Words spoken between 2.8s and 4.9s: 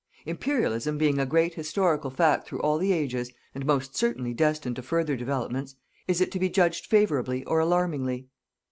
ages, and most certainly destined to